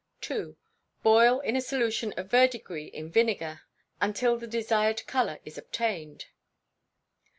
ii. 0.31 0.55
Boil 1.03 1.41
in 1.41 1.55
a 1.55 1.61
solution 1.61 2.11
of 2.17 2.31
verdigris 2.31 2.89
in 2.91 3.11
vinegar 3.11 3.61
until 4.01 4.35
the 4.35 4.47
desired 4.47 5.05
colour 5.05 5.37
is 5.45 5.59
obtained. 5.59 6.25